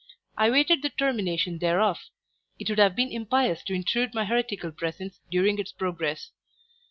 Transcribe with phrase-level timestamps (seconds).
[0.35, 1.99] I waited the termination thereof;
[2.57, 6.31] it would have been impious to intrude my heretical presence during its progress.